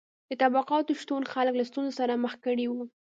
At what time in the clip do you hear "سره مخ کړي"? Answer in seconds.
1.99-2.65